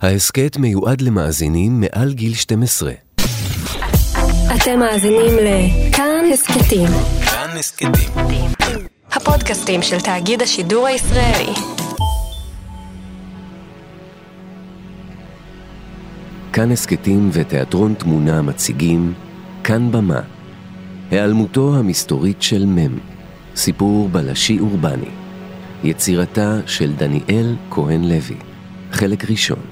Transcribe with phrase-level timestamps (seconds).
[0.00, 2.92] ההסכת מיועד למאזינים מעל גיל 12.
[4.56, 6.88] אתם מאזינים לכאן הסכתים.
[7.24, 7.90] כאן הסכתים.
[9.12, 11.52] הפודקאסטים של תאגיד השידור הישראלי.
[16.52, 19.14] כאן הסכתים ותיאטרון תמונה מציגים
[19.64, 20.20] כאן במה.
[21.10, 22.98] היעלמותו המסתורית של מ',
[23.56, 25.10] סיפור בלשי אורבני.
[25.84, 28.36] יצירתה של דניאל כהן לוי.
[28.92, 29.67] חלק ראשון.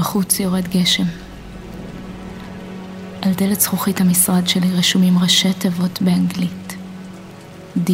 [0.00, 1.04] בחוץ יורד גשם.
[3.22, 6.76] על דלת זכוכית המשרד שלי רשומים ראשי תיבות באנגלית.
[7.86, 7.90] D,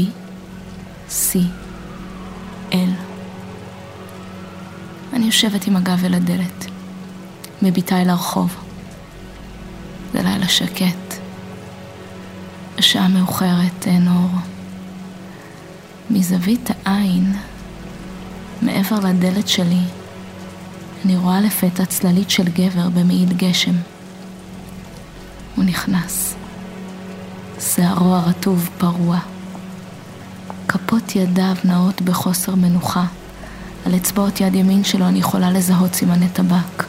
[1.11, 1.37] C,
[2.73, 2.77] L.
[5.13, 6.67] אני יושבת עם הגב אל הדלת,
[7.63, 8.57] מביטה אל הרחוב.
[10.13, 11.15] זה לילה שקט.
[12.79, 14.31] השעה מאוחרת, אין אור.
[16.11, 17.33] מזווית העין,
[18.63, 19.83] מעבר לדלת שלי,
[21.07, 23.75] אני רואה לפתע צללית של גבר במעיל גשם.
[25.57, 26.35] הוא נכנס.
[27.61, 29.19] שערו הרטוב פרוע.
[30.69, 33.05] כפות ידיו נעות בחוסר מנוחה.
[33.87, 36.85] על אצבעות יד ימין שלו אני יכולה לזהות סימני טבק.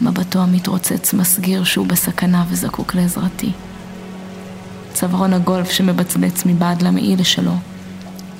[0.00, 3.52] מבטו המתרוצץ מסגיר שהוא בסכנה וזקוק לעזרתי.
[4.94, 7.54] צווארון הגולף שמבצבץ מבעד למעיל שלו,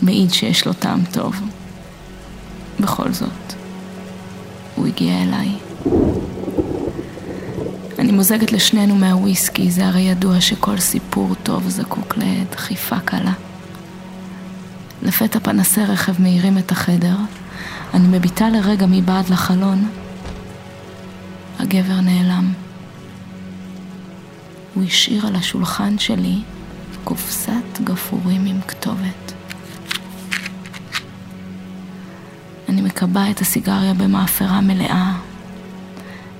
[0.02, 1.40] מעיד שיש לו טעם טוב.
[2.80, 3.63] בכל זאת,
[4.74, 5.48] הוא הגיע אליי.
[7.98, 13.32] אני מוזגת לשנינו מהוויסקי, זה הרי ידוע שכל סיפור טוב זקוק לדחיפה קלה.
[15.02, 17.16] לפתע פנסי רכב מאירים את החדר,
[17.94, 19.88] אני מביטה לרגע מבעד לחלון.
[21.58, 22.52] הגבר נעלם.
[24.74, 26.38] הוא השאיר על השולחן שלי
[27.04, 29.23] קופסת גפורים עם כתובת.
[32.94, 35.12] מקבע את הסיגריה במאפרה מלאה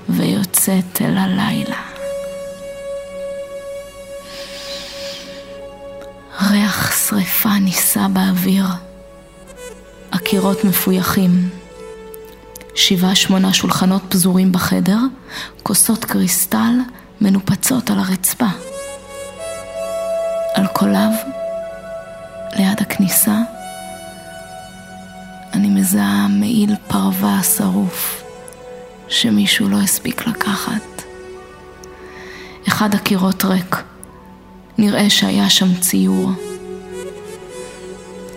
[0.09, 1.81] ויוצאת אל הלילה.
[6.51, 8.65] ריח שריפה נישא באוויר.
[10.11, 11.49] הקירות מפויחים.
[12.75, 14.99] שבעה שמונה שולחנות פזורים בחדר,
[15.63, 16.73] כוסות קריסטל
[17.21, 18.47] מנופצות על הרצפה.
[20.53, 21.11] על קוליו,
[22.55, 23.37] ליד הכניסה,
[25.85, 28.23] מזהה מעיל פרווה שרוף
[29.07, 31.03] שמישהו לא הספיק לקחת.
[32.67, 33.75] אחד הקירות ריק.
[34.77, 36.29] נראה שהיה שם ציור.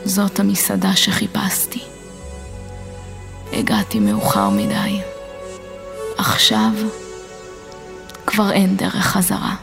[0.04, 1.80] זאת המסעדה שחיפשתי.
[3.52, 5.00] הגעתי מאוחר מדי.
[6.18, 6.70] עכשיו
[8.26, 9.54] כבר אין דרך חזרה.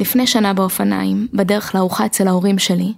[0.00, 2.92] לפני שנה באופניים, בדרך לארוחה אצל ההורים שלי,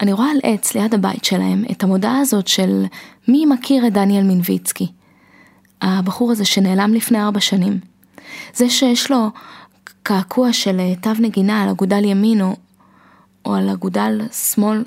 [0.00, 2.84] אני רואה על עץ ליד הבית שלהם את המודעה הזאת של
[3.28, 4.86] מי מכיר את דניאל מינביצקי.
[5.82, 7.80] הבחור הזה שנעלם לפני ארבע שנים.
[8.54, 9.30] זה שיש לו
[10.02, 12.56] קעקוע של תו נגינה על אגודל ימין או,
[13.44, 14.84] או על אגודל שמאל.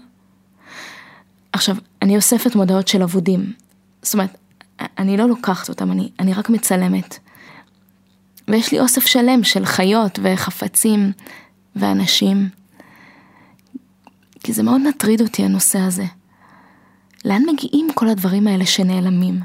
[1.54, 3.54] עכשיו, אני אוספת מודעות של אבודים.
[4.02, 4.38] זאת אומרת,
[4.98, 7.20] אני לא לוקחת אותם, אני, אני רק מצלמת.
[8.52, 11.12] ויש לי אוסף שלם של חיות וחפצים
[11.76, 12.50] ואנשים.
[14.40, 16.06] כי זה מאוד מטריד אותי הנושא הזה.
[17.26, 19.40] לאן מגיעים כל הדברים האלה שנעלמים?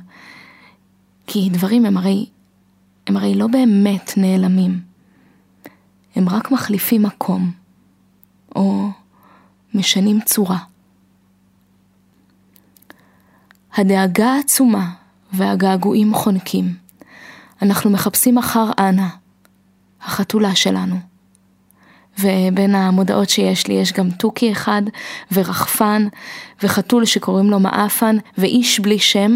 [1.27, 2.27] כי דברים הם הרי,
[3.07, 4.81] הם הרי לא באמת נעלמים.
[6.15, 7.51] הם רק מחליפים מקום,
[8.57, 8.89] או
[9.75, 10.59] משנים צורה.
[13.75, 14.93] הדאגה העצומה
[15.33, 16.86] והגעגועים חונקים.
[17.63, 19.09] אנחנו מחפשים אחר אנה,
[20.03, 20.97] החתולה שלנו.
[22.19, 24.83] ובין המודעות שיש לי יש גם תוכי אחד,
[25.33, 26.09] ורחפן,
[26.63, 29.35] וחתול שקוראים לו מעפן, ואיש בלי שם,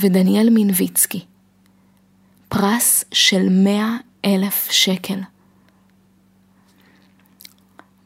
[0.00, 1.24] ודניאל מינביצקי.
[2.48, 5.20] פרס של מאה אלף שקל.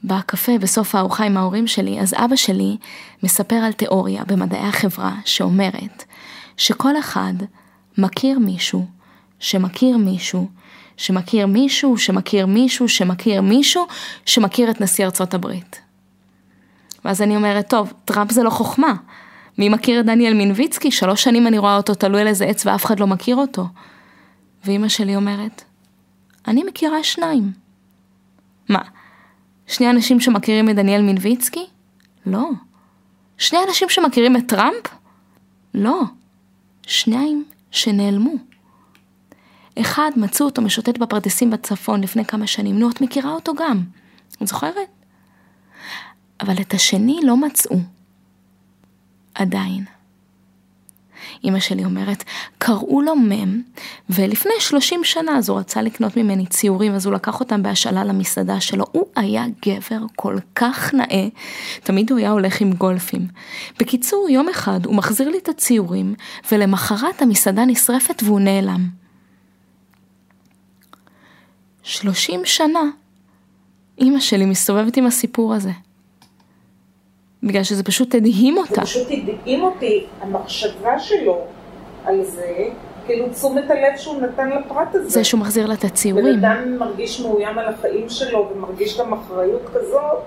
[0.04, 2.76] בקפה בסוף הארוחה עם ההורים שלי, אז אבא שלי
[3.22, 6.04] מספר על תיאוריה במדעי החברה שאומרת
[6.56, 7.34] שכל אחד
[7.98, 8.86] מכיר מישהו,
[9.38, 10.48] שמכיר מישהו,
[10.96, 13.86] שמכיר מישהו, שמכיר מישהו, שמכיר מישהו,
[14.26, 15.80] שמכיר את נשיא ארצות הברית.
[17.04, 18.94] ואז אני אומרת, טוב, טראמפ זה לא חוכמה.
[19.58, 20.90] מי מכיר את דניאל מינביצקי?
[20.90, 23.66] שלוש שנים אני רואה אותו תלוי על איזה עץ ואף אחד לא מכיר אותו.
[24.64, 25.64] ואימא שלי אומרת,
[26.48, 27.52] אני מכירה שניים.
[28.68, 28.80] מה,
[29.66, 31.66] שני אנשים שמכירים את דניאל מינביצקי?
[32.26, 32.50] לא.
[33.38, 34.86] שני אנשים שמכירים את טראמפ?
[35.74, 36.02] לא.
[36.86, 38.32] שניים שנעלמו.
[39.80, 43.82] אחד, מצאו אותו משוטט בפרדסים בצפון לפני כמה שנים, נו, את מכירה אותו גם,
[44.42, 44.76] את זוכרת?
[46.40, 47.76] אבל את השני לא מצאו.
[49.34, 49.97] עדיין.
[51.44, 52.24] אמא שלי אומרת,
[52.58, 53.62] קראו לו מם,
[54.10, 58.60] ולפני 30 שנה אז הוא רצה לקנות ממני ציורים, אז הוא לקח אותם בהשאלה למסעדה
[58.60, 58.84] שלו.
[58.92, 61.28] הוא היה גבר כל כך נאה,
[61.82, 63.26] תמיד הוא היה הולך עם גולפים.
[63.78, 66.14] בקיצור, יום אחד הוא מחזיר לי את הציורים,
[66.52, 68.88] ולמחרת המסעדה נשרפת והוא נעלם.
[71.82, 72.80] 30 שנה,
[74.00, 75.70] אמא שלי מסתובבת עם הסיפור הזה.
[77.42, 78.74] בגלל שזה פשוט הדהים אותה.
[78.74, 81.38] זה פשוט הדהים אותי, המחשבה שלו
[82.04, 82.68] על זה,
[83.06, 85.08] כאילו תשומת הלב שהוא נתן לפרט הזה.
[85.08, 86.40] זה שהוא מחזיר לה את הציורים.
[86.40, 90.18] בן אדם מרגיש מאוים על החיים שלו ומרגיש גם אחריות כזאת.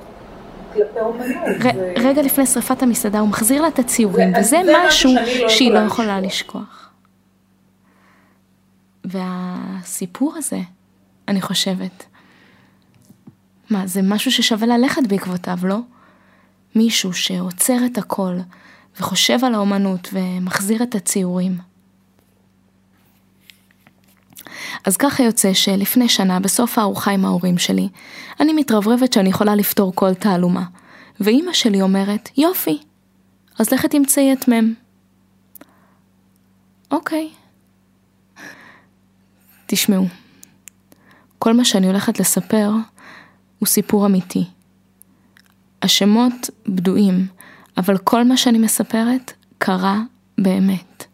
[0.74, 1.46] כלפי אומנות.
[1.66, 5.12] ר- רגע לפני שרפת המסעדה הוא מחזיר לה את הציורים, זה- וזה זה משהו
[5.42, 6.90] לא שהיא לא יכולה לשכוח.
[9.06, 10.60] והסיפור הזה,
[11.28, 12.06] אני חושבת,
[13.70, 15.78] מה, זה משהו ששווה ללכת בעקבותיו, לא?
[16.76, 18.38] מישהו שעוצר את הכל
[19.00, 21.58] וחושב על האומנות ומחזיר את הציורים.
[24.86, 27.90] אז ככה יוצא שלפני שנה, בסוף הארוחה עם ההורים שלי,
[28.40, 30.64] אני מתרברבת שאני יכולה לפתור כל תעלומה.
[31.20, 32.82] ואימא שלי אומרת, יופי,
[33.60, 34.74] אז לכי תמצאי את מם.
[36.92, 37.30] אוקיי.
[39.66, 40.06] תשמעו,
[41.40, 42.72] כל מה שאני הולכת לספר
[43.60, 44.46] הוא סיפור אמיתי.
[45.82, 47.28] השמות בדויים,
[47.78, 50.00] אבל כל מה שאני מספרת קרה
[50.38, 51.06] באמת.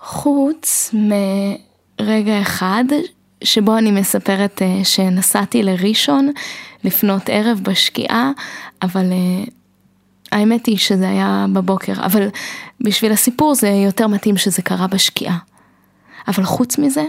[0.00, 2.84] חוץ מרגע אחד
[3.44, 6.32] שבו אני מספרת אה, שנסעתי לראשון
[6.84, 8.30] לפנות ערב בשקיעה,
[8.82, 9.44] אבל אה,
[10.32, 12.28] האמת היא שזה היה בבוקר, אבל
[12.80, 15.38] בשביל הסיפור זה יותר מתאים שזה קרה בשקיעה.
[16.28, 17.04] אבל חוץ מזה,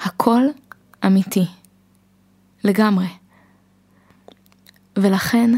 [0.00, 0.42] הכל
[1.06, 1.46] אמיתי.
[2.64, 3.06] לגמרי.
[4.98, 5.50] ולכן,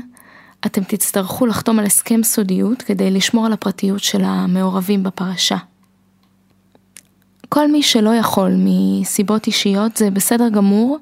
[0.67, 5.57] אתם תצטרכו לחתום על הסכם סודיות כדי לשמור על הפרטיות של המעורבים בפרשה.
[7.49, 10.99] כל מי שלא יכול מסיבות אישיות זה בסדר גמור,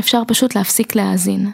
[0.00, 1.50] אפשר פשוט להפסיק להאזין.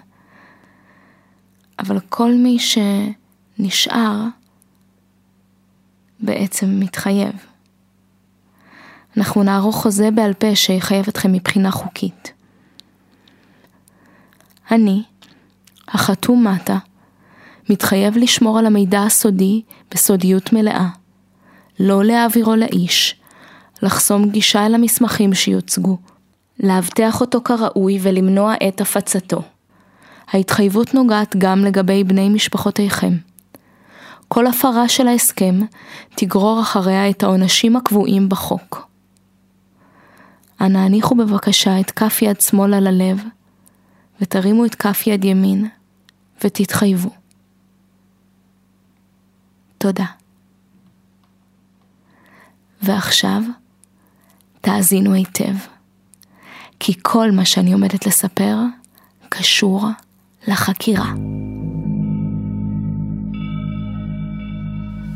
[1.78, 4.22] אבל כל מי שנשאר
[6.20, 7.32] בעצם מתחייב.
[9.16, 12.32] אנחנו נערוך חוזה בעל פה שיחייב אתכם מבחינה חוקית.
[14.70, 15.02] אני,
[15.88, 16.78] החתום מטה,
[17.70, 20.88] מתחייב לשמור על המידע הסודי בסודיות מלאה,
[21.80, 23.14] לא להעבירו לאיש,
[23.82, 25.98] לחסום גישה אל המסמכים שיוצגו,
[26.60, 29.42] לאבטח אותו כראוי ולמנוע את הפצתו.
[30.32, 33.12] ההתחייבות נוגעת גם לגבי בני משפחותיכם.
[34.28, 35.60] כל הפרה של ההסכם
[36.14, 38.88] תגרור אחריה את העונשים הקבועים בחוק.
[40.60, 43.22] אנא הניחו בבקשה את כף יד שמאל על הלב,
[44.20, 45.68] ותרימו את כף יד ימין,
[46.44, 47.10] ותתחייבו.
[49.78, 50.06] תודה.
[52.82, 53.42] ועכשיו,
[54.60, 55.54] תאזינו היטב,
[56.80, 58.56] כי כל מה שאני עומדת לספר
[59.28, 59.86] קשור
[60.48, 61.12] לחקירה.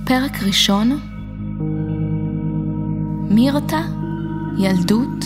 [0.05, 1.01] פרק ראשון,
[3.31, 3.81] מירתה,
[4.59, 5.25] ילדות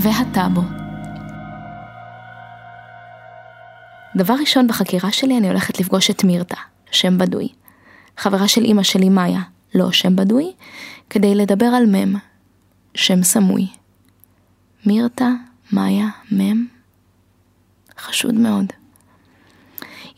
[0.00, 0.85] והטאבו.
[4.16, 6.56] דבר ראשון בחקירה שלי אני הולכת לפגוש את מירתה,
[6.90, 7.48] שם בדוי.
[8.16, 9.40] חברה של אימא שלי מאיה,
[9.74, 10.52] לא שם בדוי,
[11.10, 12.16] כדי לדבר על מם,
[12.94, 13.66] שם סמוי.
[14.86, 15.28] מירתה,
[15.72, 16.66] מאיה, מם,
[17.98, 18.66] חשוד מאוד.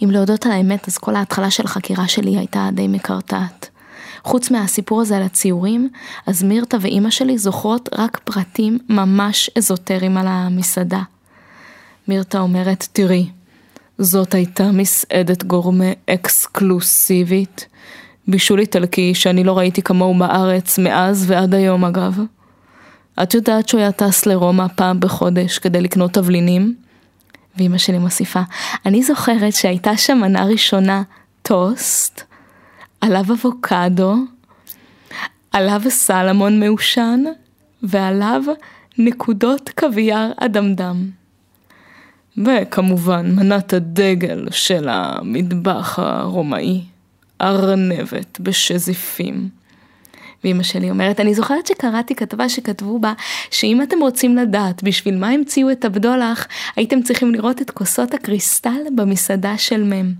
[0.04, 3.68] אם להודות על האמת, אז כל ההתחלה של החקירה שלי הייתה די מקרטעת.
[4.24, 5.90] חוץ מהסיפור הזה על הציורים,
[6.26, 11.02] אז מירתה ואימא שלי זוכרות רק פרטים ממש אזוטריים על המסעדה.
[12.08, 13.30] מירתה אומרת, תראי,
[13.98, 17.66] זאת הייתה מסעדת גורמה אקסקלוסיבית,
[18.28, 22.20] בישול איטלקי שאני לא ראיתי כמוהו בארץ מאז ועד היום אגב.
[23.22, 26.74] את יודעת שהוא היה טס לרומא פעם בחודש כדי לקנות תבלינים?
[27.56, 28.40] ואימא שלי מוסיפה,
[28.86, 31.02] אני זוכרת שהייתה שם מנה ראשונה
[31.42, 32.22] טוסט,
[33.00, 34.14] עליו אבוקדו,
[35.52, 37.24] עליו סלמון מעושן,
[37.82, 38.42] ועליו
[38.98, 41.10] נקודות קוויאר אדמדם.
[42.44, 46.80] וכמובן מנת הדגל של המטבח הרומאי,
[47.40, 49.48] ארנבת בשזיפים.
[50.44, 53.12] ואימא שלי אומרת, אני זוכרת שקראתי כתבה שכתבו בה,
[53.50, 58.80] שאם אתם רוצים לדעת בשביל מה המציאו את הבדולח, הייתם צריכים לראות את כוסות הקריסטל
[58.96, 60.12] במסעדה של מם.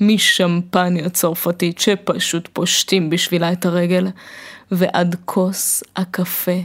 [0.00, 4.06] משמפניה צרפתית שפשוט פושטים בשבילה את הרגל,
[4.70, 6.60] ועד כוס הקפה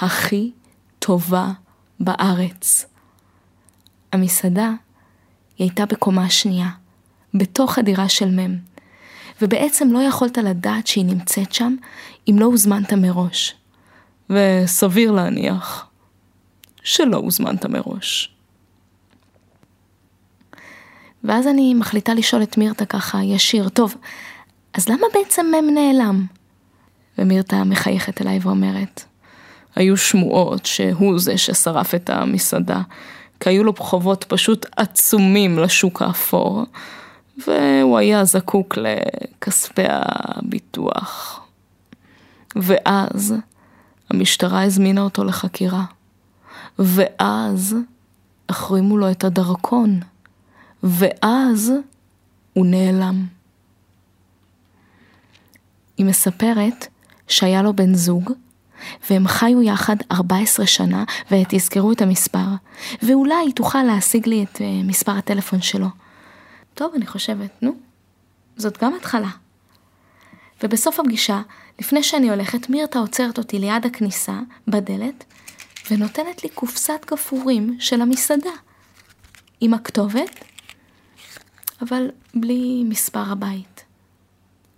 [0.00, 0.50] הכי
[0.98, 1.48] טובה
[2.00, 2.86] בארץ.
[4.12, 4.72] המסעדה
[5.58, 6.68] היא הייתה בקומה שנייה,
[7.34, 8.58] בתוך הדירה של מ',
[9.42, 11.76] ובעצם לא יכולת לדעת שהיא נמצאת שם
[12.30, 13.54] אם לא הוזמנת מראש.
[14.30, 15.86] וסביר להניח
[16.82, 18.34] שלא הוזמנת מראש.
[21.24, 23.94] ואז אני מחליטה לשאול את מירתה ככה ישיר, טוב,
[24.74, 26.26] אז למה בעצם מ' נעלם?
[27.18, 29.04] ומירתה מחייכת אליי ואומרת,
[29.74, 32.80] היו שמועות שהוא זה ששרף את המסעדה,
[33.40, 36.64] כי היו לו חובות פשוט עצומים לשוק האפור,
[37.46, 41.40] והוא היה זקוק לכספי הביטוח.
[42.56, 43.34] ואז
[44.10, 45.84] המשטרה הזמינה אותו לחקירה,
[46.78, 47.76] ואז
[48.48, 50.00] החרימו לו את הדרכון,
[50.82, 51.72] ואז
[52.52, 53.26] הוא נעלם.
[55.96, 56.86] היא מספרת
[57.28, 58.32] שהיה לו בן זוג,
[59.10, 62.46] והם חיו יחד 14 שנה, ותזכרו את המספר,
[63.02, 65.88] ואולי היא תוכל להשיג לי את אה, מספר הטלפון שלו.
[66.74, 67.72] טוב, אני חושבת, נו,
[68.56, 69.30] זאת גם התחלה.
[70.62, 71.42] ובסוף הפגישה,
[71.78, 75.24] לפני שאני הולכת, מירתה עוצרת אותי ליד הכניסה, בדלת,
[75.90, 78.50] ונותנת לי קופסת גפרורים של המסעדה,
[79.60, 80.44] עם הכתובת,
[81.80, 83.84] אבל בלי מספר הבית.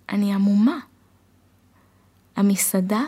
[0.09, 0.79] אני עמומה.
[2.37, 3.03] המסעדה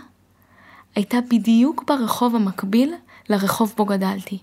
[0.94, 2.94] הייתה בדיוק ברחוב המקביל
[3.28, 4.38] לרחוב בו גדלתי.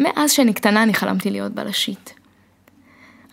[0.00, 2.14] מאז שאני קטנה אני חלמתי להיות בלשית.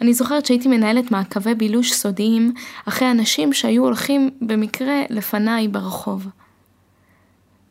[0.01, 2.53] אני זוכרת שהייתי מנהלת מעקבי בילוש סודיים
[2.85, 6.27] אחרי אנשים שהיו הולכים במקרה לפניי ברחוב.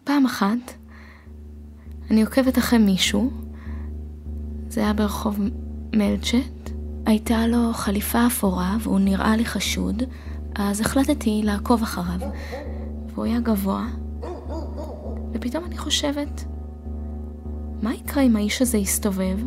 [0.05, 0.75] פעם אחת,
[2.11, 3.31] אני עוקבת אחרי מישהו,
[4.69, 5.39] זה היה ברחוב
[5.93, 6.71] מלצ'ט,
[7.07, 10.03] הייתה לו חליפה אפורה והוא נראה לי חשוד,
[10.59, 12.29] אז החלטתי לעקוב אחריו,
[13.09, 13.87] והוא היה גבוה,
[15.33, 16.45] ופתאום אני חושבת,
[17.83, 19.39] מה יקרה אם האיש הזה יסתובב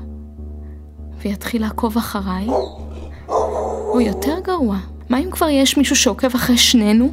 [1.17, 2.47] ויתחיל לעקוב אחריי?
[3.27, 4.77] או יותר גרוע,
[5.09, 7.09] מה אם כבר יש מישהו שעוקב אחרי שנינו?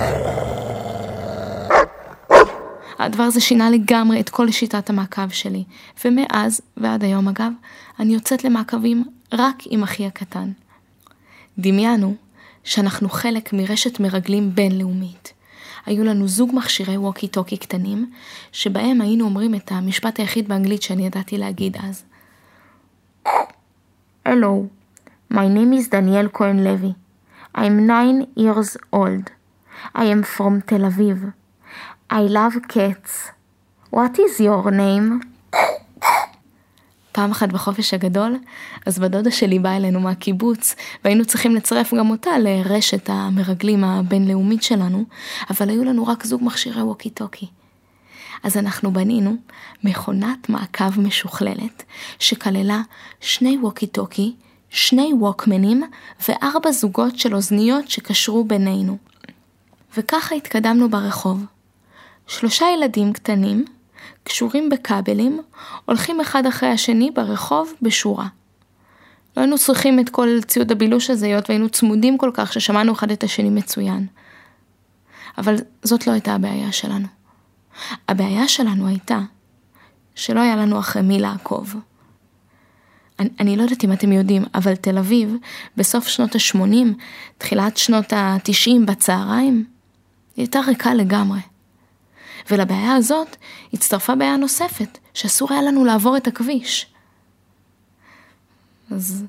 [2.99, 5.65] הדבר הזה שינה לגמרי את כל שיטת המעקב שלי,
[6.05, 7.53] ומאז ועד היום אגב,
[8.01, 10.53] אני יוצאת למעקבים רק עם אחי הקטן.
[11.59, 12.15] דמיינו
[12.69, 15.33] שאנחנו חלק מרשת מרגלים בינלאומית.
[15.87, 18.11] היו לנו זוג מכשירי ווקי טוקי קטנים,
[18.53, 22.05] שבהם היינו אומרים את המשפט היחיד באנגלית שאני ידעתי להגיד אז.
[24.29, 24.69] Hello,
[25.33, 26.93] my name is Daniel Cohen Levy.
[27.59, 29.27] I'm nine years old.
[29.95, 31.33] I am from Tel Aviv.
[32.11, 33.13] I love cats.
[33.91, 35.38] What is your name?
[37.19, 38.37] פעם אחת בחופש הגדול,
[38.87, 45.05] אז בדודה שלי באה אלינו מהקיבוץ, והיינו צריכים לצרף גם אותה לרשת המרגלים הבינלאומית שלנו,
[45.51, 47.47] אבל היו לנו רק זוג מכשירי ווקי טוקי.
[48.43, 49.37] אז אנחנו בנינו
[49.85, 51.83] מכונת מעקב משוכללת,
[52.19, 52.83] שכללה
[53.21, 54.35] שני ווקי טוקי,
[54.71, 55.83] שני ווקמנים
[56.29, 58.97] וארבע זוגות של אוזניות שקשרו בינינו.
[59.97, 61.45] וככה התקדמנו ברחוב.
[62.27, 63.65] שלושה ילדים קטנים,
[64.29, 65.41] קשורים בכבלים,
[65.85, 68.27] הולכים אחד אחרי השני ברחוב בשורה.
[69.37, 73.11] לא היינו צריכים את כל ציוד הבילוש הזה, היות והיינו צמודים כל כך ששמענו אחד
[73.11, 74.07] את השני מצוין.
[75.39, 77.07] אבל זאת לא הייתה הבעיה שלנו.
[78.09, 79.21] הבעיה שלנו הייתה
[80.15, 81.75] שלא היה לנו אחרי מי לעקוב.
[83.19, 85.35] אני, אני לא יודעת אם אתם יודעים, אבל תל אביב,
[85.77, 86.87] בסוף שנות ה-80,
[87.39, 89.65] תחילת שנות ה-90 בצהריים,
[90.37, 91.39] היא הייתה ריקה לגמרי.
[92.51, 93.37] ולבעיה הזאת
[93.73, 96.87] הצטרפה בעיה נוספת, שאסור היה לנו לעבור את הכביש.
[98.91, 99.25] אז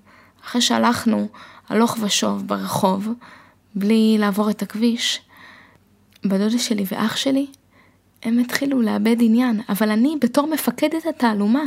[0.45, 1.27] אחרי שהלכנו
[1.69, 3.07] הלוך ושוב ברחוב,
[3.75, 5.21] בלי לעבור את הכביש,
[6.25, 7.47] בדודה שלי ואח שלי,
[8.23, 11.63] הם התחילו לאבד עניין, אבל אני בתור מפקדת התעלומה,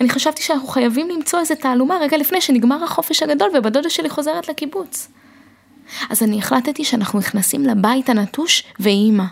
[0.00, 4.48] אני חשבתי שאנחנו חייבים למצוא איזה תעלומה רגע לפני שנגמר החופש הגדול ובדודה שלי חוזרת
[4.48, 5.08] לקיבוץ.
[6.10, 9.24] אז אני החלטתי שאנחנו נכנסים לבית הנטוש ואימא.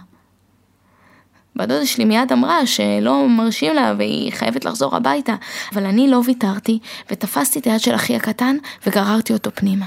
[1.58, 5.34] והדודה שלי מיד אמרה שלא מרשים לה והיא חייבת לחזור הביתה,
[5.74, 6.78] אבל אני לא ויתרתי
[7.10, 9.86] ותפסתי את היד של אחי הקטן וגררתי אותו פנימה.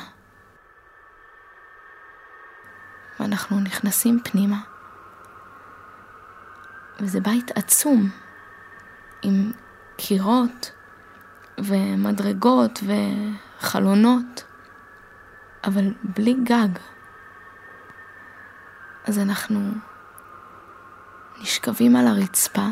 [3.19, 4.57] ואנחנו נכנסים פנימה,
[6.99, 8.09] וזה בית עצום,
[9.21, 9.51] עם
[9.97, 10.71] קירות
[11.57, 12.83] ומדרגות
[13.59, 14.43] וחלונות,
[15.63, 16.69] אבל בלי גג.
[19.05, 19.71] אז אנחנו
[21.41, 22.67] נשכבים על הרצפה,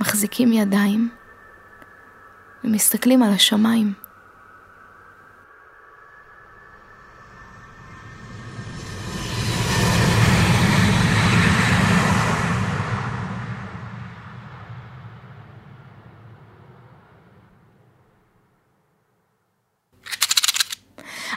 [0.00, 1.08] מחזיקים ידיים
[2.64, 3.92] ומסתכלים על השמיים.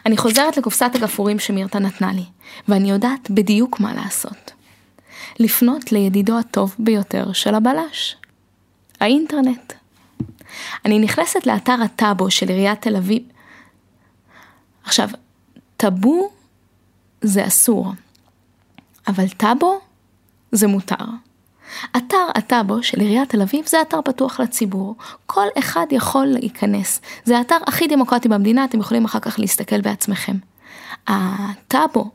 [0.05, 2.25] אני חוזרת לקופסת הגפרורים שמירתה נתנה לי,
[2.67, 4.62] ואני יודעת בדיוק מה לעשות.
[5.39, 8.17] לפנות לידידו הטוב ביותר של הבלש,
[8.99, 9.73] האינטרנט.
[10.85, 13.23] אני נכנסת לאתר הטאבו של עיריית תל אביב.
[14.83, 15.09] עכשיו,
[15.77, 16.31] טאבו
[17.21, 17.93] זה אסור,
[19.07, 19.79] אבל טאבו
[20.51, 21.05] זה מותר.
[21.97, 24.95] אתר הטאבו של עיריית תל אביב זה אתר פתוח לציבור.
[25.25, 27.01] כל אחד יכול להיכנס.
[27.23, 30.35] זה האתר הכי דמוקרטי במדינה, אתם יכולים אחר כך להסתכל בעצמכם.
[31.07, 32.11] הטאבו,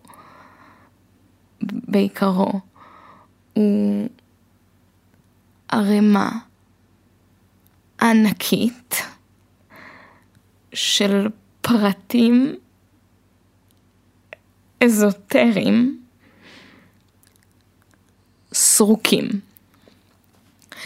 [1.63, 2.53] בעיקרו,
[3.59, 4.09] הוא
[5.69, 6.31] ערימה
[8.01, 9.03] ענקית
[10.73, 11.29] של
[11.61, 12.55] פרטים
[14.85, 16.01] אזוטריים
[18.53, 19.29] סרוקים.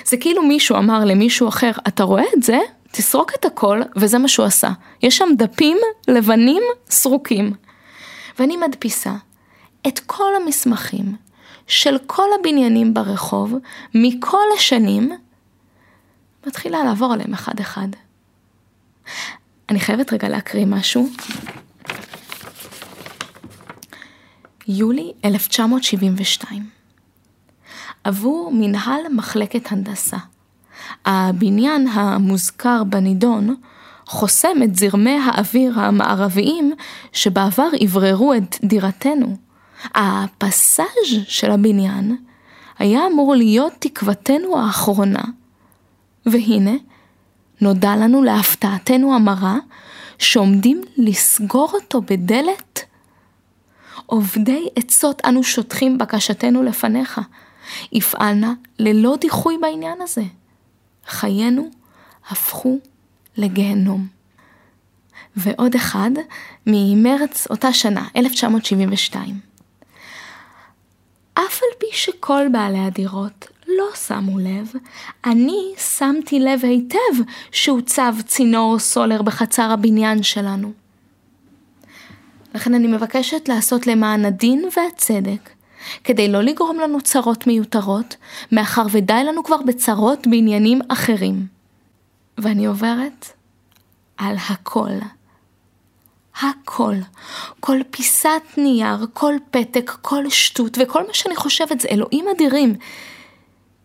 [0.05, 2.59] זה כאילו מישהו אמר למישהו אחר, אתה רואה את זה?
[2.91, 4.71] תסרוק את הכל, וזה מה שהוא עשה.
[5.02, 7.52] יש שם דפים לבנים סרוקים.
[8.38, 9.14] ואני מדפיסה
[9.88, 11.17] את כל המסמכים
[11.66, 13.54] של כל הבניינים ברחוב,
[13.95, 15.12] מכל השנים,
[16.47, 17.88] מתחילה לעבור עליהם אחד אחד.
[19.69, 21.09] אני חייבת רגע להקריא משהו.
[24.69, 26.69] יולי 1972
[28.04, 30.16] עבור מנהל מחלקת הנדסה.
[31.04, 33.57] הבניין המוזכר בנידון
[34.07, 36.73] חוסם את זרמי האוויר המערביים
[37.12, 39.37] שבעבר אווררו את דירתנו.
[39.95, 40.87] הפסאז'
[41.29, 42.17] של הבניין
[42.79, 45.23] היה אמור להיות תקוותנו האחרונה,
[46.27, 46.75] והנה,
[47.61, 49.57] נודע לנו להפתעתנו המרה
[50.19, 52.85] שעומדים לסגור אותו בדלת.
[54.07, 57.21] עובדי עצות אנו שוטחים בקשתנו לפניך.
[57.93, 60.23] הפעלנה ללא דיחוי בעניין הזה.
[61.07, 61.71] חיינו
[62.31, 62.79] הפכו
[63.37, 64.07] לגיהנום.
[65.37, 66.11] ועוד אחד
[66.66, 69.52] ממרץ אותה שנה, 1972.
[71.35, 74.73] אף על פי שכל בעלי הדירות לא שמו לב,
[75.25, 80.73] אני שמתי לב היטב שהוצב צינור סולר בחצר הבניין שלנו.
[82.55, 85.51] לכן אני מבקשת לעשות למען הדין והצדק
[86.05, 88.16] כדי לא לגרום לנו צרות מיותרות,
[88.53, 91.47] מאחר ודי לנו כבר בצרות בעניינים אחרים.
[92.38, 93.27] ואני עוברת
[94.16, 94.90] על הכל.
[96.40, 96.95] הכל.
[97.61, 102.75] כל פיסת נייר, כל פתק, כל שטות, וכל מה שאני חושבת זה אלוהים אדירים.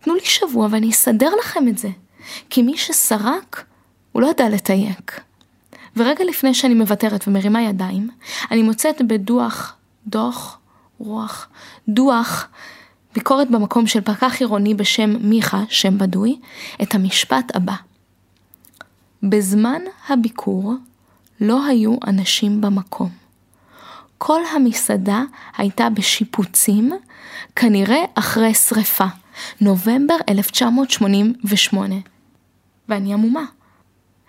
[0.01, 1.89] תנו לי שבוע ואני אסדר לכם את זה.
[2.49, 3.63] כי מי שסרק,
[4.11, 5.21] הוא לא יודע לתייק.
[5.97, 8.09] ורגע לפני שאני מוותרת ומרימה ידיים,
[8.51, 9.75] אני מוצאת בדוח,
[10.07, 10.59] דוח,
[10.99, 11.47] רוח,
[11.87, 12.47] דוח,
[13.15, 16.39] ביקורת במקום של פקח עירוני בשם מיכה, שם בדוי,
[16.81, 17.75] את המשפט הבא:
[19.23, 20.73] בזמן הביקור
[21.41, 23.09] לא היו אנשים במקום.
[24.17, 25.23] כל המסעדה
[25.57, 26.91] הייתה בשיפוצים,
[27.55, 29.05] כנראה אחרי שרפה,
[29.61, 31.95] נובמבר 1988.
[32.89, 33.45] ואני עמומה.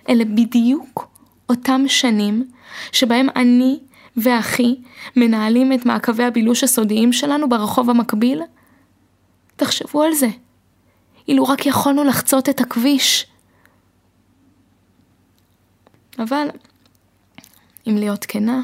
[0.09, 1.11] אלה בדיוק
[1.49, 2.51] אותם שנים
[2.93, 3.79] שבהם אני
[4.17, 4.77] ואחי
[5.17, 8.43] מנהלים את מעקבי הבילוש הסודיים שלנו ברחוב המקביל?
[9.57, 10.29] תחשבו על זה.
[11.29, 13.27] אילו רק יכולנו לחצות את הכביש.
[16.19, 16.49] אבל,
[17.89, 18.63] אם להיות כנה,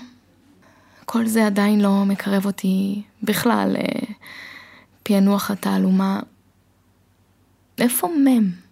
[1.04, 3.76] כל זה עדיין לא מקרב אותי בכלל
[5.00, 6.20] לפענוח התעלומה.
[7.78, 8.64] איפה מ'?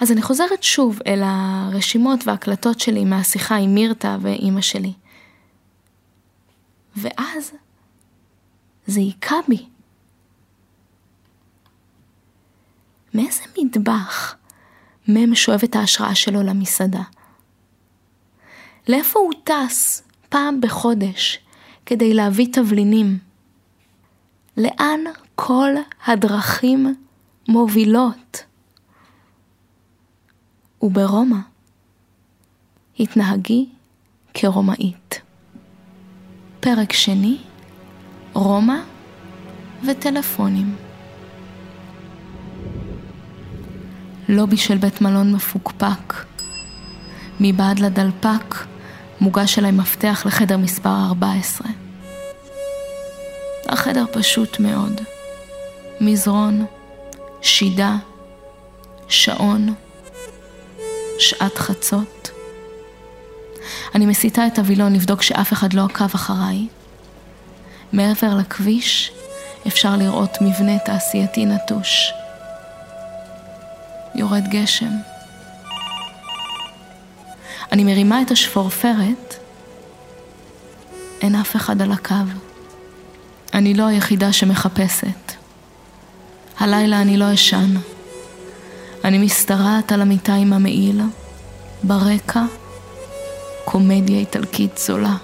[0.00, 4.92] אז אני חוזרת שוב אל הרשימות וההקלטות שלי מהשיחה עם מירתה ואימא שלי.
[6.96, 7.52] ואז
[8.86, 9.66] זה היכה בי.
[13.14, 14.36] מאיזה מטבח
[15.08, 17.02] מ' שואב את ההשראה שלו למסעדה?
[18.88, 21.38] לאיפה הוא טס פעם בחודש
[21.86, 23.18] כדי להביא תבלינים?
[24.56, 25.00] לאן
[25.34, 25.70] כל
[26.06, 26.94] הדרכים
[27.48, 28.44] מובילות?
[30.82, 31.36] וברומא
[33.00, 33.66] התנהגי
[34.34, 35.20] כרומאית.
[36.60, 37.36] פרק שני,
[38.32, 38.78] רומא
[39.86, 40.76] וטלפונים.
[44.28, 46.14] לובי של בית מלון מפוקפק.
[47.40, 48.54] מבעד לדלפק
[49.20, 51.68] מוגש אליי מפתח לחדר מספר 14.
[53.68, 55.00] החדר פשוט מאוד.
[56.00, 56.66] מזרון,
[57.42, 57.96] שידה,
[59.08, 59.74] שעון,
[61.18, 62.30] שעת חצות.
[63.94, 66.66] אני מסיטה את הווילון לבדוק שאף אחד לא עקב אחריי.
[67.92, 69.12] מעבר לכביש
[69.66, 72.12] אפשר לראות מבנה תעשייתי נטוש.
[74.14, 75.17] יורד גשם.
[77.72, 79.34] אני מרימה את השפורפרת,
[81.22, 82.14] אין אף אחד על הקו.
[83.54, 85.32] אני לא היחידה שמחפשת.
[86.58, 87.74] הלילה אני לא אשן.
[89.04, 91.00] אני משתרעת על המיטה עם המעיל,
[91.82, 92.42] ברקע,
[93.64, 95.16] קומדיה איטלקית זולה.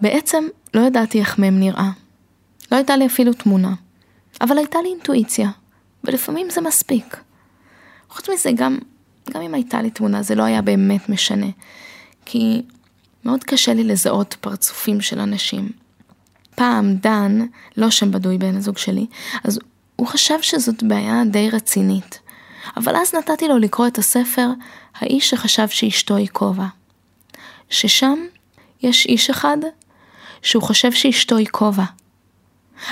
[0.00, 1.90] בעצם לא ידעתי איך מהם נראה.
[2.72, 3.74] לא הייתה לי אפילו תמונה.
[4.40, 5.50] אבל הייתה לי אינטואיציה,
[6.04, 7.16] ולפעמים זה מספיק.
[8.10, 8.78] חוץ מזה, גם,
[9.30, 11.46] גם אם הייתה לי תמונה, זה לא היה באמת משנה.
[12.24, 12.62] כי
[13.24, 15.68] מאוד קשה לי לזהות פרצופים של אנשים.
[16.54, 19.06] פעם דן, לא שם בדוי בן הזוג שלי,
[19.44, 19.58] אז
[19.96, 22.20] הוא חשב שזאת בעיה די רצינית.
[22.76, 24.48] אבל אז נתתי לו לקרוא את הספר
[24.94, 26.66] "האיש שחשב שאשתו היא כובע".
[27.70, 28.18] ששם
[28.82, 29.56] יש איש אחד
[30.44, 31.84] שהוא חושב שאשתו היא כובע.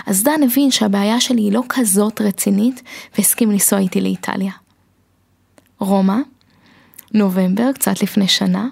[0.06, 2.82] אז דן הבין שהבעיה שלי היא לא כזאת רצינית
[3.18, 4.52] והסכים לנסוע איתי לאיטליה.
[5.78, 6.16] רומא,
[7.14, 8.68] נובמבר, קצת לפני שנה,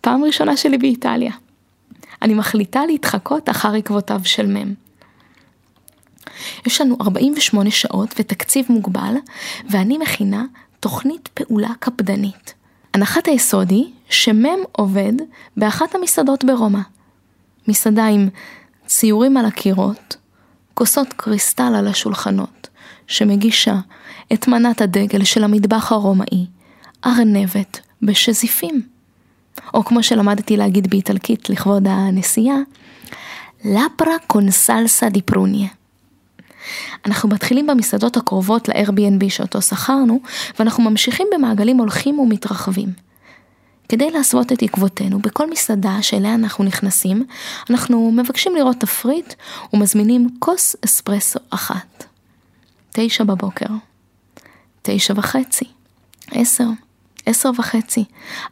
[0.00, 1.32] פעם ראשונה שלי באיטליה.
[2.22, 4.74] אני מחליטה להתחקות אחר עקבותיו של מם.
[6.66, 9.14] יש לנו 48 שעות ותקציב מוגבל,
[9.70, 10.44] ואני מכינה
[10.80, 12.54] תוכנית פעולה קפדנית.
[12.94, 15.12] הנחת היסוד היא שמם עובד
[15.56, 16.80] באחת המסעדות ברומא.
[17.68, 18.28] מסעדה עם
[18.86, 20.16] ציורים על הקירות,
[20.74, 22.68] כוסות קריסטל על השולחנות,
[23.06, 23.74] שמגישה
[24.32, 26.46] את מנת הדגל של המטבח הרומאי,
[27.06, 28.82] ארנבת בשזיפים.
[29.74, 32.56] או כמו שלמדתי להגיד באיטלקית לכבוד הנסיעה,
[33.64, 35.68] לפרה קונסלסה דיפרוניה.
[37.06, 40.20] אנחנו מתחילים במסעדות הקרובות ל-Airbnb שאותו שכרנו,
[40.58, 43.07] ואנחנו ממשיכים במעגלים הולכים ומתרחבים.
[43.88, 47.24] כדי להסוות את עקבותינו, בכל מסעדה שאליה אנחנו נכנסים,
[47.70, 49.34] אנחנו מבקשים לראות תפריט
[49.72, 52.04] ומזמינים כוס אספרסו אחת.
[52.92, 53.66] תשע בבוקר,
[54.82, 55.64] תשע וחצי,
[56.30, 56.66] עשר,
[57.26, 58.04] עשר וחצי,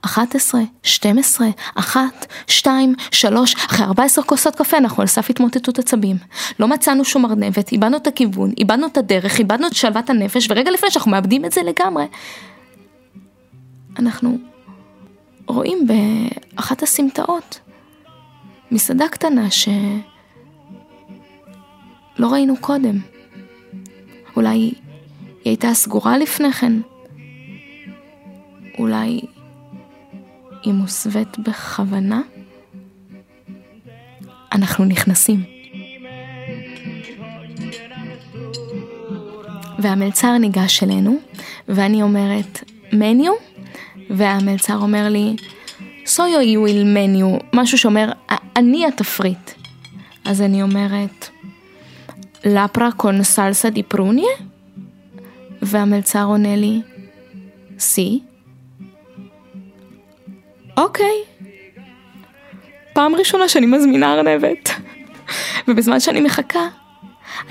[0.02, 5.30] אחת עשרה, שתים עשרה, אחת, שתיים, שלוש, אחרי ארבע עשר כוסות קפה אנחנו על סף
[5.30, 6.16] התמוטטות עצבים.
[6.58, 10.70] לא מצאנו שום ארנבת, איבדנו את הכיוון, איבדנו את הדרך, איבדנו את שלוות הנפש, ורגע
[10.70, 12.06] לפני שאנחנו מאבדים את זה לגמרי,
[13.98, 14.38] אנחנו
[15.48, 17.60] רואים באחת הסמטאות
[18.70, 19.72] מסעדה קטנה שלא
[22.32, 22.98] ראינו קודם.
[24.36, 24.74] אולי היא
[25.44, 26.72] הייתה סגורה לפני כן.
[28.78, 29.20] אולי
[30.62, 32.20] היא מוסווית בכוונה?
[34.52, 35.44] אנחנו נכנסים.
[39.78, 41.16] והמלצר ניגש אלינו,
[41.68, 43.32] ואני אומרת, מניו?
[44.10, 45.36] והמלצר אומר לי,
[46.06, 48.12] סויו איוויל מניו, משהו שאומר,
[48.56, 49.50] אני התפריט.
[50.24, 51.28] אז אני אומרת,
[52.44, 54.28] לפרה קון סלסה די פרוניה?
[55.62, 56.80] והמלצר עונה לי,
[57.78, 58.20] סי?
[60.76, 61.22] אוקיי.
[62.92, 64.70] פעם ראשונה שאני מזמינה ארנבת.
[65.68, 66.66] ובזמן שאני מחכה,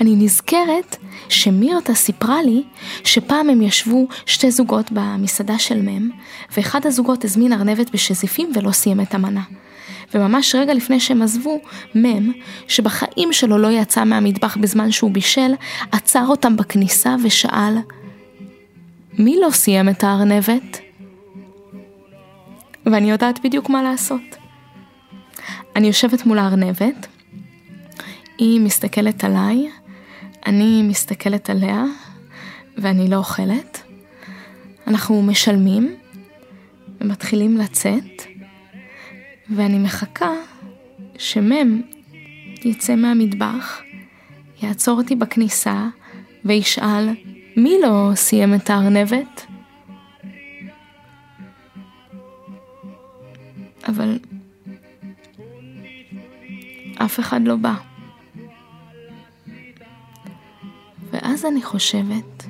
[0.00, 0.96] אני נזכרת
[1.28, 2.62] שמירתה סיפרה לי
[3.04, 6.10] שפעם הם ישבו שתי זוגות במסעדה של מם,
[6.56, 9.42] ואחד הזוגות הזמין ארנבת בשזיפים ולא סיים את המנה.
[10.14, 11.60] וממש רגע לפני שהם עזבו,
[11.94, 12.32] מם,
[12.68, 15.52] שבחיים שלו לא יצא מהמטבח בזמן שהוא בישל,
[15.92, 17.74] עצר אותם בכניסה ושאל,
[19.18, 20.80] מי לא סיים את הארנבת?
[22.86, 24.36] ואני יודעת בדיוק מה לעשות.
[25.76, 27.06] אני יושבת מול הארנבת,
[28.38, 29.70] היא מסתכלת עליי,
[30.46, 31.84] אני מסתכלת עליה
[32.78, 33.82] ואני לא אוכלת.
[34.86, 35.96] אנחנו משלמים
[37.00, 38.22] ומתחילים לצאת,
[39.50, 40.32] ואני מחכה
[41.18, 41.82] שמם
[42.64, 43.82] יצא מהמטבח,
[44.62, 45.88] יעצור אותי בכניסה
[46.44, 47.08] וישאל
[47.56, 49.46] מי לא סיים את הארנבת?
[53.88, 54.18] אבל
[56.96, 57.95] אף אחד לא בא.
[61.48, 62.46] אני חושבת,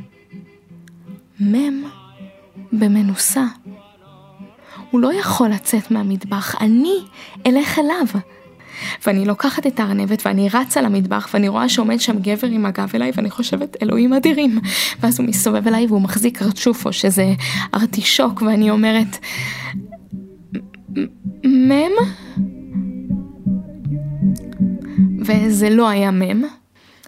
[1.41, 1.85] מם
[2.73, 3.45] במנוסה.
[4.91, 6.97] הוא לא יכול לצאת מהמטבח, אני
[7.47, 8.21] אלך אליו.
[9.07, 13.13] ואני לוקחת את הארנבת ואני רצה למטבח ואני רואה שעומד שם גבר עם הגב אליי
[13.15, 14.59] ואני חושבת אלוהים אדירים
[15.01, 17.35] ואז הוא מסתובב אליי והוא מחזיק רצ'ופו שזה
[17.75, 19.19] ארטישוק ואני אומרת
[21.45, 21.93] מם?
[25.27, 26.43] וזה לא היה מם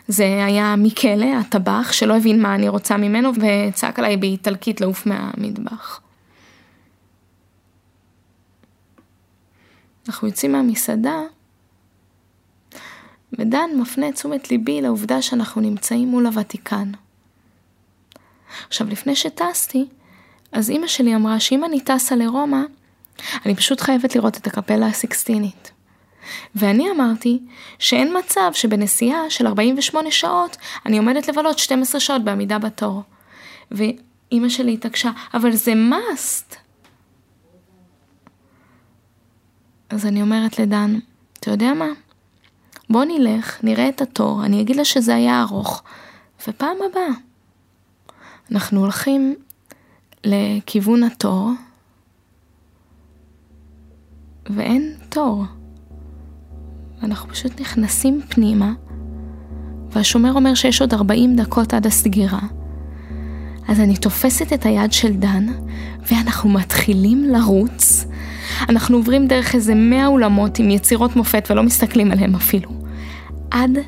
[0.08, 6.00] זה היה מקלה, הטבח, שלא הבין מה אני רוצה ממנו, וצעק עליי באיטלקית לעוף מהמטבח.
[10.08, 11.16] אנחנו יוצאים מהמסעדה,
[13.32, 16.92] ודן מפנה את תשומת ליבי לעובדה שאנחנו נמצאים מול הוותיקן.
[18.68, 19.86] עכשיו, לפני שטסתי,
[20.52, 22.60] אז אימא שלי אמרה שאם אני טסה לרומא,
[23.46, 25.72] אני פשוט חייבת לראות את הקפלה הסיקסטינית.
[26.54, 27.38] ואני אמרתי
[27.78, 33.02] שאין מצב שבנסיעה של 48 שעות אני עומדת לבלות 12 שעות בעמידה בתור.
[33.70, 36.56] ואימא שלי התעקשה, אבל זה must.
[39.90, 40.98] אז אני אומרת לדן,
[41.32, 41.88] אתה יודע מה?
[42.90, 45.82] בוא נלך, נראה את התור, אני אגיד לה שזה היה ארוך,
[46.48, 47.14] ופעם הבאה.
[48.52, 49.34] אנחנו הולכים
[50.24, 51.50] לכיוון התור,
[54.46, 55.44] ואין תור.
[57.02, 58.72] אנחנו פשוט נכנסים פנימה,
[59.90, 62.40] והשומר אומר שיש עוד 40 דקות עד הסגירה.
[63.68, 65.46] אז אני תופסת את היד של דן,
[66.12, 68.06] ואנחנו מתחילים לרוץ.
[68.68, 72.70] אנחנו עוברים דרך איזה 100 אולמות עם יצירות מופת ולא מסתכלים עליהם אפילו.
[73.50, 73.78] עד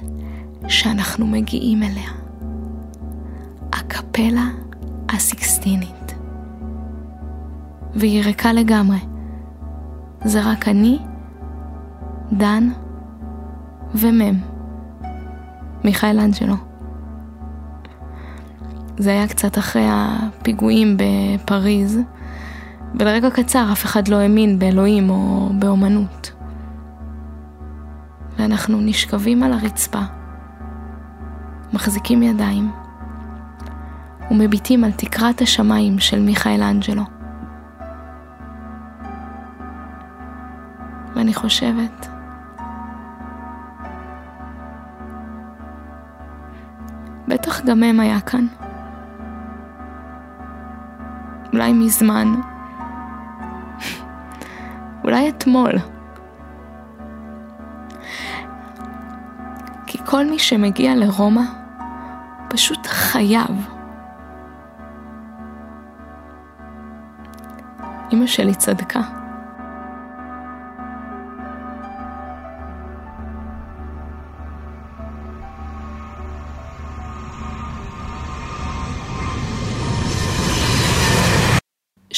[0.69, 2.11] שאנחנו מגיעים אליה.
[3.73, 4.49] הקפלה
[5.09, 6.15] הסיקסטינית.
[7.95, 8.99] והיא ריקה לגמרי.
[10.25, 10.99] זה רק אני,
[12.33, 12.69] דן
[13.95, 14.35] ומם.
[15.85, 16.55] מיכאל אנג'לו.
[18.99, 21.99] זה היה קצת אחרי הפיגועים בפריז,
[22.95, 26.33] ולרגע קצר אף אחד לא האמין באלוהים או באומנות.
[28.39, 30.01] ואנחנו נשכבים על הרצפה,
[31.73, 32.71] מחזיקים ידיים,
[34.31, 37.03] ומביטים על תקרת השמיים של מיכאל אנג'לו.
[41.17, 42.09] ואני חושבת,
[47.71, 48.47] גם הם היה כאן.
[51.53, 52.35] אולי מזמן.
[55.05, 55.73] אולי אתמול.
[59.87, 61.43] כי כל מי שמגיע לרומא
[62.49, 63.69] פשוט חייב.
[68.13, 69.20] אמא שלי צדקה.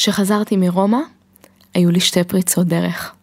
[0.03, 0.97] כשחזרתי מרומא,
[1.73, 3.13] היו לי שתי פריצות דרך.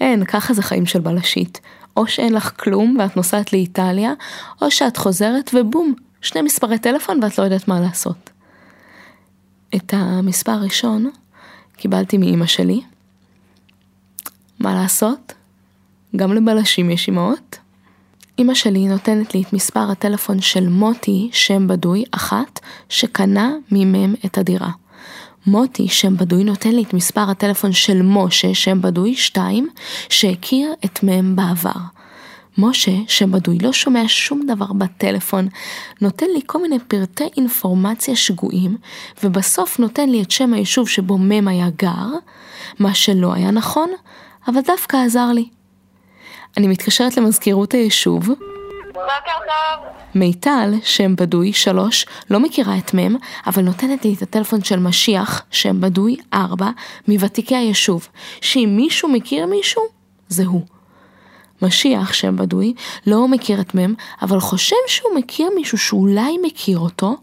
[0.00, 1.60] אין, ככה זה חיים של בלשית.
[1.96, 4.12] או שאין לך כלום ואת נוסעת לאיטליה,
[4.62, 8.30] או שאת חוזרת ובום, שני מספרי טלפון ואת לא יודעת מה לעשות.
[9.74, 11.10] את המספר הראשון
[11.76, 12.80] קיבלתי מאימא שלי.
[14.60, 15.32] מה לעשות?
[16.16, 17.58] גם לבלשים יש אמהות.
[18.38, 24.38] אימא שלי נותנת לי את מספר הטלפון של מוטי, שם בדוי, אחת, שקנה ממם את
[24.38, 24.70] הדירה.
[25.46, 29.68] מוטי, שם בדוי, נותן לי את מספר הטלפון של משה, שם בדוי, שתיים,
[30.08, 31.80] שהכיר את מם בעבר.
[32.58, 35.48] משה, שם בדוי, לא שומע שום דבר בטלפון,
[36.00, 38.76] נותן לי כל מיני פרטי אינפורמציה שגויים,
[39.24, 42.08] ובסוף נותן לי את שם היישוב שבו מם היה גר,
[42.78, 43.90] מה שלא היה נכון,
[44.48, 45.48] אבל דווקא עזר לי.
[46.56, 48.30] אני מתקשרת למזכירות היישוב,
[48.96, 49.86] בוקר טוב.
[50.14, 55.42] מיטל, שם בדוי, שלוש, לא מכירה את מם, אבל נותנת לי את הטלפון של משיח,
[55.50, 56.70] שם בדוי, ארבע,
[57.08, 58.08] מוותיקי היישוב,
[58.40, 59.82] שאם מישהו מכיר מישהו,
[60.28, 60.66] זה הוא.
[61.62, 62.74] משיח, שם בדוי,
[63.06, 67.16] לא מכיר את מם, אבל חושב שהוא מכיר מישהו שאולי מכיר אותו,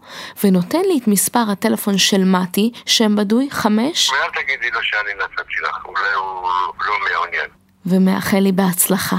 [0.44, 5.54] ונותן לי את מספר הטלפון של מתי, שם בדוי, חמש, ואל תגידי לו שאני נתתי
[5.62, 6.48] לך, אולי הוא
[6.86, 7.50] לא מעוניין.
[7.86, 9.16] ומאחל לי בהצלחה.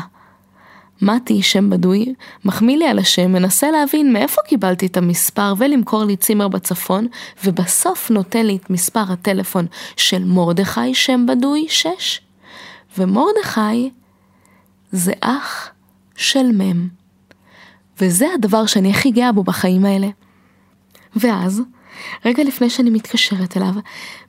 [1.02, 2.14] מתי, שם בדוי,
[2.46, 7.08] מחמיא לי על השם, מנסה להבין מאיפה קיבלתי את המספר ולמכור לי צימר בצפון,
[7.44, 9.66] ובסוף נותן לי את מספר הטלפון
[9.98, 12.22] של מרדכי, שם בדוי, שש.
[12.98, 13.90] ומרדכי
[14.92, 15.70] זה אח
[16.16, 16.88] של מם.
[18.02, 20.08] וזה הדבר שאני הכי גאה בו בחיים האלה.
[21.16, 21.62] ואז,
[22.26, 23.74] רגע לפני שאני מתקשרת אליו,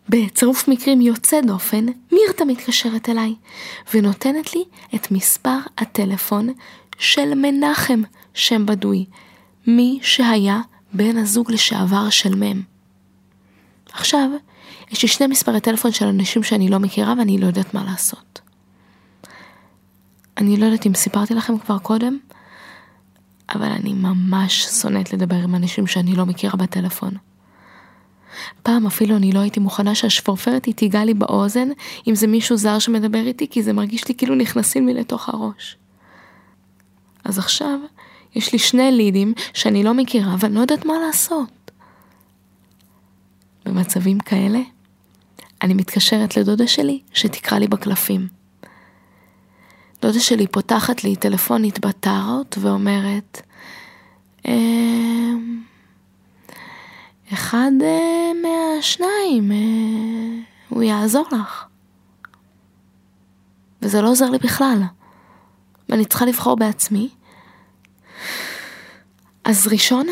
[0.08, 3.34] בצירוף מקרים יוצא דופן, מירתה מתקשרת אליי,
[3.94, 6.48] ונותנת לי את מספר הטלפון
[6.98, 8.02] של מנחם,
[8.34, 9.04] שם בדוי,
[9.66, 10.60] מי שהיה
[10.92, 12.62] בן הזוג לשעבר של מם.
[13.92, 14.30] עכשיו,
[14.90, 18.40] יש לי שני מספרי טלפון של אנשים שאני לא מכירה ואני לא יודעת מה לעשות.
[20.36, 22.18] אני לא יודעת אם סיפרתי לכם כבר קודם,
[23.54, 27.14] אבל אני ממש שונאת לדבר עם אנשים שאני לא מכירה בטלפון.
[28.62, 31.68] פעם אפילו אני לא הייתי מוכנה שהשפורפרת היא תיגע לי באוזן
[32.08, 35.76] אם זה מישהו זר שמדבר איתי, כי זה מרגיש לי כאילו נכנסים לי לתוך הראש.
[37.24, 37.78] אז עכשיו
[38.34, 41.70] יש לי שני לידים שאני לא מכירה ואני לא יודעת מה לעשות.
[43.64, 44.58] במצבים כאלה,
[45.62, 48.28] אני מתקשרת לדודה שלי שתקרא לי בקלפים.
[50.02, 53.42] דודה שלי פותחת לי טלפונית בטארות ואומרת,
[54.48, 55.60] אמ,
[57.36, 61.64] אחד אה, מהשניים, אה, הוא יעזור לך.
[63.82, 64.82] וזה לא עוזר לי בכלל.
[65.88, 67.08] ואני צריכה לבחור בעצמי.
[69.44, 70.06] אז ראשון,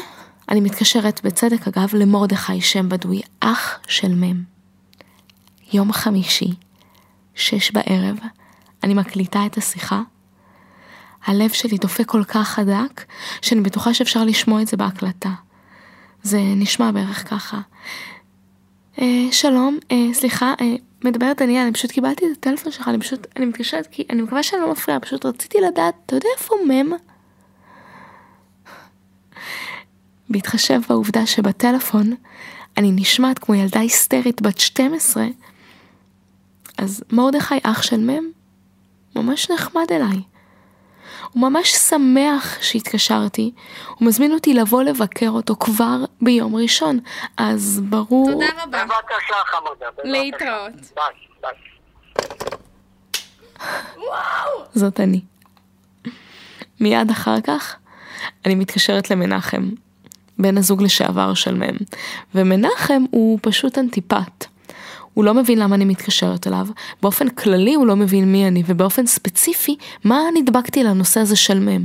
[0.49, 4.43] אני מתקשרת בצדק אגב למרדכי שם בדוי, אח של מם.
[5.73, 6.55] יום חמישי,
[7.35, 8.19] שש בערב,
[8.83, 10.01] אני מקליטה את השיחה.
[11.27, 13.05] הלב שלי דופק כל כך חזק,
[13.43, 15.31] שאני בטוחה שאפשר לשמוע את זה בהקלטה.
[16.25, 17.61] זה נשמע בערך ככה.
[19.01, 23.27] אה, שלום, אה, סליחה, אה, מדברת דניאל, אני פשוט קיבלתי את הטלפון שלך, אני פשוט,
[23.37, 26.93] אני מתקשרת כי אני מקווה שאני לא מפריעה, פשוט רציתי לדעת, אתה יודע איפה מם?
[30.29, 32.15] בהתחשב בעובדה שבטלפון
[32.77, 35.27] אני נשמעת כמו ילדה היסטרית בת 12,
[36.79, 38.25] אז מרדכי אח של מם
[39.17, 40.34] ממש נחמד אליי.
[41.35, 43.53] הוא ממש שמח שהתקשרתי,
[43.99, 46.99] הוא מזמין אותי לבוא לבקר אותו כבר ביום ראשון,
[47.37, 48.31] אז ברור...
[48.33, 48.85] תודה רבה.
[48.85, 49.87] בבקשה חמודה.
[50.05, 50.73] להתראות.
[50.73, 51.05] ביי,
[51.41, 51.53] ביי.
[54.75, 55.21] זאת אני.
[56.81, 57.77] מיד אחר כך
[58.45, 59.71] אני מתקשרת למנחם,
[60.39, 61.77] בן הזוג לשעבר של מם,
[62.35, 64.47] ומנחם הוא פשוט אנטיפט.
[65.15, 66.67] הוא לא מבין למה אני מתקשרת אליו,
[67.03, 71.85] באופן כללי הוא לא מבין מי אני, ובאופן ספציפי, מה נדבקתי לנושא הזה של מם.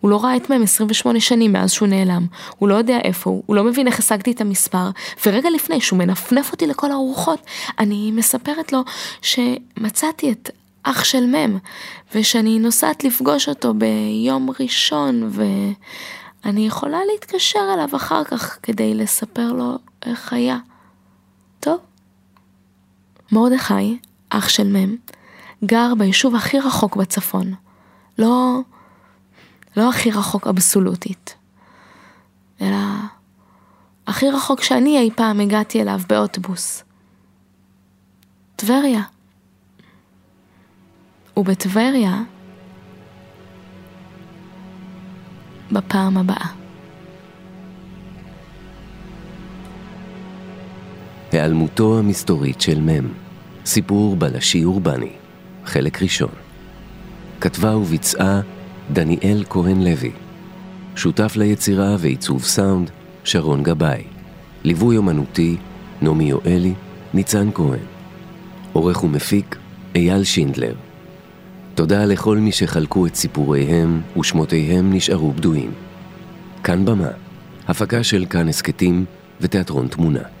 [0.00, 2.26] הוא לא ראה את מם 28 שנים מאז שהוא נעלם,
[2.58, 4.90] הוא לא יודע איפה הוא, הוא לא מבין איך השגתי את המספר,
[5.26, 7.40] ורגע לפני שהוא מנפנף אותי לכל הרוחות,
[7.78, 8.84] אני מספרת לו
[9.22, 10.50] שמצאתי את
[10.82, 11.58] אח של מם,
[12.14, 15.30] ושאני נוסעת לפגוש אותו ביום ראשון,
[16.44, 20.58] ואני יכולה להתקשר אליו אחר כך כדי לספר לו איך היה.
[23.32, 24.96] מרדכי, אח של מם,
[25.64, 27.54] גר ביישוב הכי רחוק בצפון.
[28.18, 28.60] לא,
[29.76, 31.34] לא הכי רחוק אבסולוטית,
[32.60, 32.76] אלא
[34.06, 36.84] הכי רחוק שאני אי פעם הגעתי אליו באוטובוס.
[38.56, 39.02] טבריה.
[41.36, 42.22] ובטבריה,
[45.72, 46.67] בפעם הבאה.
[51.38, 53.08] היעלמותו המסתורית של מם,
[53.66, 55.10] סיפור בלשי אורבני,
[55.64, 56.30] חלק ראשון.
[57.40, 58.40] כתבה וביצעה
[58.92, 60.10] דניאל כהן לוי.
[60.96, 62.90] שותף ליצירה ועיצוב סאונד,
[63.24, 64.02] שרון גבאי.
[64.64, 65.56] ליווי אומנותי,
[66.02, 66.74] נעמי יואלי,
[67.14, 67.86] ניצן כהן.
[68.72, 69.56] עורך ומפיק,
[69.94, 70.74] אייל שינדלר.
[71.74, 75.70] תודה לכל מי שחלקו את סיפוריהם ושמותיהם נשארו בדויים.
[76.64, 77.10] כאן במה,
[77.68, 79.04] הפקה של כאן הסכתים
[79.40, 80.37] ותיאטרון תמונה.